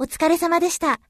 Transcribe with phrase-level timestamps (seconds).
[0.00, 1.00] お疲れ様でした。